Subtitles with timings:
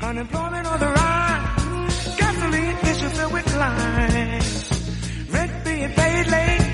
[0.00, 2.16] Unemployment on the rise.
[2.18, 5.28] Gasoline issues filled with lines.
[5.32, 6.67] Rent being paid late.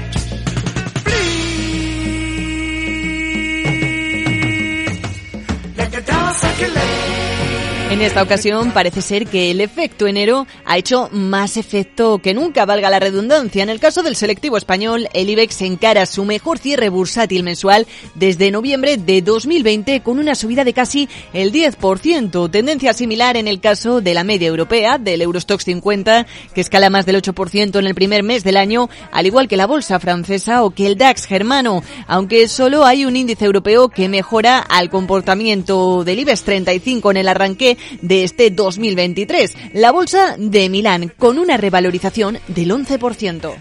[7.94, 12.66] En esta ocasión parece ser que el efecto enero ha hecho más efecto que nunca,
[12.66, 13.62] valga la redundancia.
[13.62, 17.86] En el caso del selectivo español, el IBEX encara su mejor cierre bursátil mensual
[18.16, 22.50] desde noviembre de 2020 con una subida de casi el 10%.
[22.50, 27.06] Tendencia similar en el caso de la media europea, del Eurostox 50, que escala más
[27.06, 30.70] del 8% en el primer mes del año, al igual que la bolsa francesa o
[30.70, 36.18] que el DAX germano, aunque solo hay un índice europeo que mejora al comportamiento del
[36.18, 39.56] IBEX 35 en el arranque de este 2023.
[39.74, 43.54] La bolsa de Milán con una revalorización del 11%.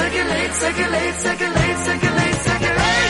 [0.00, 3.00] Circulate, circulate, circulate, circulate, circulate.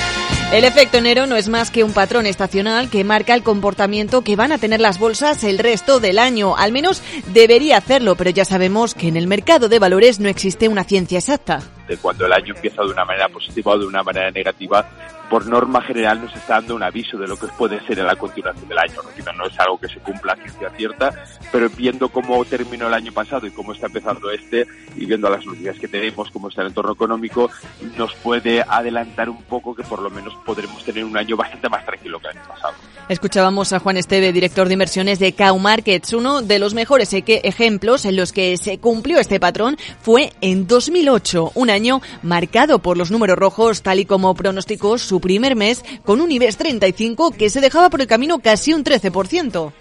[0.53, 4.35] El efecto enero no es más que un patrón estacional que marca el comportamiento que
[4.35, 6.57] van a tener las bolsas el resto del año.
[6.57, 10.67] Al menos debería hacerlo, pero ya sabemos que en el mercado de valores no existe
[10.67, 11.63] una ciencia exacta.
[12.03, 14.89] cuando el año empieza de una manera positiva o de una manera negativa,
[15.31, 18.17] por norma general nos está dando un aviso de lo que puede ser en la
[18.17, 19.01] continuación del año.
[19.37, 21.15] No es algo que se cumpla a ciencia cierta,
[21.53, 25.47] pero viendo cómo terminó el año pasado y cómo está empezando este, y viendo las
[25.47, 27.49] noticias que tenemos, cómo está el entorno económico,
[27.97, 31.87] nos puede adelantar un poco que por lo menos podremos tener un año bastante más
[31.87, 32.75] tranquilo que el año pasado.
[33.09, 36.13] Escuchábamos a Juan Esteve, director de inversiones de Cow Markets.
[36.13, 41.53] Uno de los mejores ejemplos en los que se cumplió este patrón fue en 2008,
[41.55, 46.21] un año marcado por los números rojos, tal y como pronosticó su primer mes, con
[46.21, 49.73] un IBEX 35 que se dejaba por el camino casi un 13%.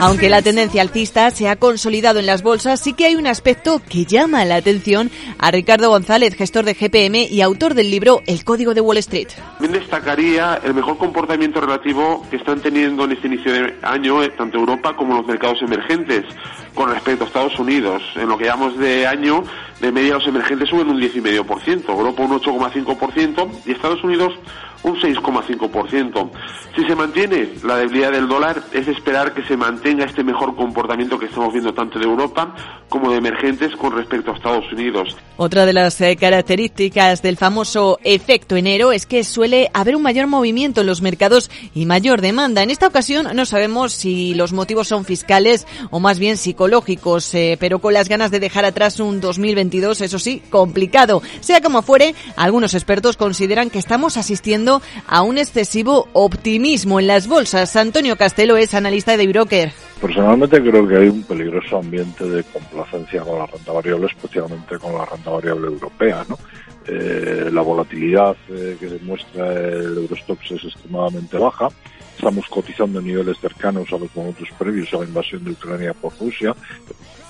[0.00, 3.80] Aunque la tendencia alcista se ha consolidado en las bolsas, sí que hay un aspecto
[3.88, 8.44] que llama la atención a Ricardo González, gestor de GPM y autor del libro El
[8.44, 9.28] Código de Wall Street.
[9.58, 14.30] También destacaría el mejor comportamiento relativo que están teniendo en este inicio de año eh,
[14.30, 16.24] tanto Europa como los mercados emergentes
[16.74, 18.02] con respecto a Estados Unidos.
[18.16, 19.42] En lo que llamamos de año,
[19.80, 24.32] de media los emergentes suben un 10,5%, Europa un 8,5% y Estados Unidos
[24.84, 26.30] un 6,5%.
[26.76, 31.18] Si se mantiene la debilidad del dólar, es esperar que se mantenga este mejor comportamiento
[31.18, 32.54] que estamos viendo tanto de Europa
[32.88, 35.16] como de emergentes con respecto a Estados Unidos.
[35.36, 40.26] Otra de las eh, características del famoso efecto enero es que suele haber un mayor
[40.26, 42.62] movimiento en los mercados y mayor demanda.
[42.62, 46.36] En esta ocasión no sabemos si los motivos son fiscales o más bien
[47.34, 51.22] eh, pero con las ganas de dejar atrás un 2022, eso sí, complicado.
[51.40, 57.26] Sea como fuere, algunos expertos consideran que estamos asistiendo a un excesivo optimismo en las
[57.26, 57.76] bolsas.
[57.76, 59.72] Antonio Castelo es analista de broker.
[60.00, 64.94] Personalmente creo que hay un peligroso ambiente de complacencia con la renta variable, especialmente con
[64.94, 66.24] la renta variable europea.
[66.28, 66.38] ¿no?
[66.86, 71.68] Eh, la volatilidad eh, que demuestra el Eurostox es extremadamente baja.
[72.16, 76.12] Estamos cotizando en niveles cercanos a los momentos previos a la invasión de Ucrania por
[76.18, 76.54] Rusia.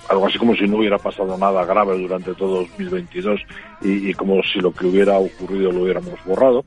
[0.08, 3.40] Algo así como si no hubiera pasado nada grave durante todo 2022
[3.82, 6.64] y, y como si lo que hubiera ocurrido lo hubiéramos borrado.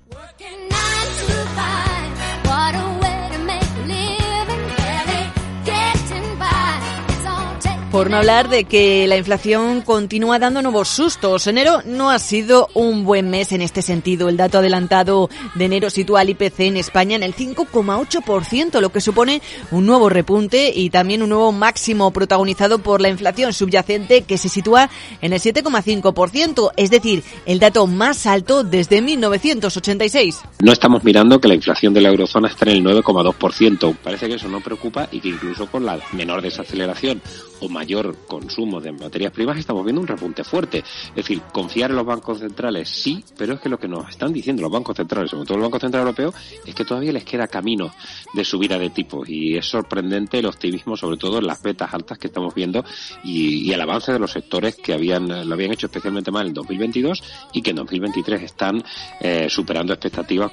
[7.98, 11.48] Por no hablar de que la inflación continúa dando nuevos sustos.
[11.48, 14.30] Enero no ha sido un buen mes en este sentido.
[14.30, 19.02] El dato adelantado de enero sitúa al IPC en España en el 5,8%, lo que
[19.02, 19.42] supone
[19.72, 24.48] un nuevo repunte y también un nuevo máximo protagonizado por la inflación subyacente que se
[24.48, 24.92] sitúa
[25.24, 30.42] en el 7,5%, es decir, el dato más alto desde 1986.
[30.60, 33.96] No estamos mirando que la inflación de la eurozona está en el 9,2%.
[34.04, 37.24] Parece que eso no preocupa y que incluso con la menor desaceleración
[37.60, 37.87] o mayor
[38.28, 40.80] consumo de materias primas estamos viendo un repunte fuerte.
[40.80, 44.34] Es decir, confiar en los bancos centrales sí, pero es que lo que nos están
[44.34, 46.34] diciendo los bancos centrales, sobre todo el Banco Central Europeo,
[46.66, 47.94] es que todavía les queda camino
[48.34, 52.18] de subida de tipos y es sorprendente el optimismo, sobre todo en las betas altas
[52.18, 52.84] que estamos viendo
[53.24, 56.54] y, y el avance de los sectores que habían lo habían hecho especialmente mal en
[56.54, 57.24] 2022
[57.54, 58.84] y que en 2023 están
[59.20, 60.52] eh, superando expectativas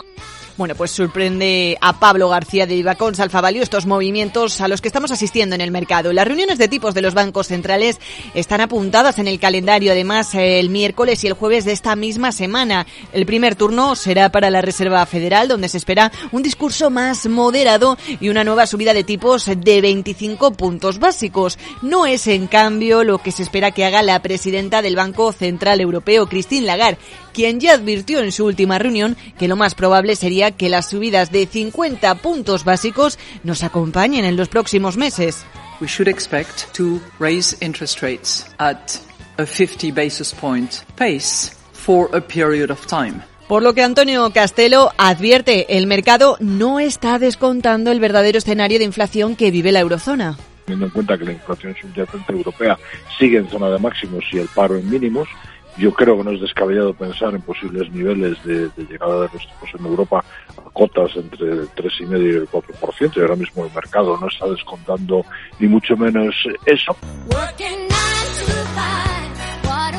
[0.57, 5.11] Bueno, pues sorprende a Pablo García de Vivacons Alfavalio estos movimientos a los que estamos
[5.11, 6.13] asistiendo en el mercado.
[6.13, 7.99] Las reuniones de tipos de los bancos centrales
[8.35, 12.87] están apuntadas en el calendario, además, el miércoles y el jueves de esta misma semana.
[13.13, 17.99] El primer turno será para la Reserva Federal, donde se espera un discurso más moderado
[18.21, 21.59] y una nueva subida de tipos de 25 puntos básicos.
[21.83, 25.81] No es, en cambio, lo que se espera que haga la presidenta del Banco Central
[25.81, 26.99] Europeo, Christine Lagarde,
[27.35, 31.31] quien ya advirtió en su última reunión que lo más probable sería que las subidas
[31.31, 35.45] de 50 puntos básicos nos acompañen en los próximos meses.
[35.81, 39.01] we should expect to raise interest rates at
[39.39, 43.23] a 50 basis point pace for a period of time.
[43.49, 48.87] Por lo que Antonio Castelo advierte, el mercado no está descontando el verdadero escenario de
[48.87, 50.39] inflación que vive la eurozona.
[50.65, 52.79] Teniendo en cuenta que la inflación subyacente europea
[53.19, 55.29] sigue en zona de máximos y el paro en mínimos,
[55.77, 59.47] yo creo que no es descabellado pensar en posibles niveles de, de llegada de los
[59.47, 60.25] tipos en Europa
[60.57, 64.47] a cotas entre el 3,5 y el 4%, y ahora mismo el mercado no está
[64.47, 65.25] descontando
[65.59, 66.35] ni mucho menos
[66.67, 66.97] eso.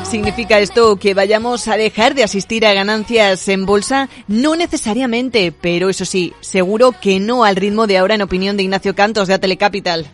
[0.04, 4.08] ¿Significa esto que vayamos a dejar de asistir a ganancias en bolsa?
[4.28, 8.62] No necesariamente, pero eso sí, seguro que no al ritmo de ahora en opinión de
[8.62, 10.06] Ignacio Cantos de Atelecapital.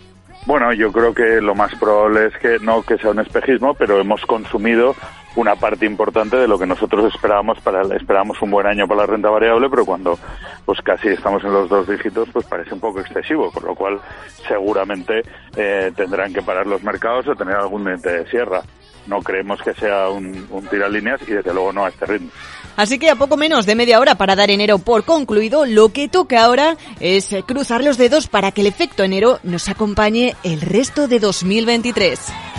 [0.47, 4.01] Bueno, yo creo que lo más probable es que no que sea un espejismo, pero
[4.01, 4.97] hemos consumido
[5.37, 9.07] una parte importante de lo que nosotros esperábamos para esperábamos un buen año para la
[9.07, 10.19] renta variable, pero cuando
[10.65, 14.01] pues casi estamos en los dos dígitos, pues parece un poco excesivo, con lo cual
[14.47, 15.23] seguramente
[15.57, 18.63] eh, tendrán que parar los mercados o tener algún diente de sierra.
[19.07, 22.31] No creemos que sea un, un tiralíneas y desde luego no a este ritmo.
[22.77, 26.09] Así que a poco menos de media hora para dar enero por concluido, lo que
[26.09, 30.61] toca ahora es eh, cruzar los dedos para que el efecto enero nos acompañe el
[30.61, 32.52] resto de 2023.